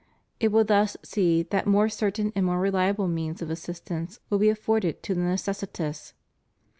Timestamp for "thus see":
0.63-1.43